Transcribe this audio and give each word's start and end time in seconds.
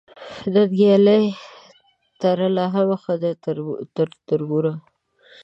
ننګیالۍ 0.53 1.25
ترله 2.21 2.65
هم 2.73 2.89
ښه 3.01 3.13
ده 3.21 3.31
تر 3.95 4.07
تربوره 4.27 4.73